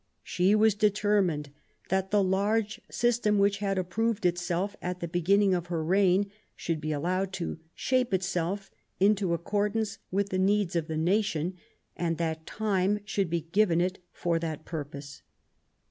She 0.23 0.55
was 0.55 0.73
determined 0.73 1.51
that 1.89 2.09
the 2.09 2.23
large 2.23 2.81
system 2.89 3.37
which 3.37 3.59
had 3.59 3.77
approved 3.77 4.25
itself 4.25 4.75
at 4.81 4.99
the 4.99 5.07
beginning 5.07 5.53
of 5.53 5.67
her 5.67 5.83
reign 5.83 6.31
should 6.55 6.81
be 6.81 6.91
allowed 6.91 7.31
to 7.33 7.59
shape 7.75 8.11
itself 8.11 8.71
into 8.99 9.35
accord 9.35 9.75
ance 9.75 9.99
with 10.09 10.29
the 10.29 10.39
needs 10.39 10.75
of 10.75 10.87
the 10.87 10.97
nation, 10.97 11.55
and 11.95 12.17
that 12.17 12.47
time 12.47 13.01
should 13.05 13.29
be 13.29 13.41
given 13.41 13.79
it 13.79 13.99
for 14.11 14.39
that 14.39 14.65
purpose. 14.65 15.21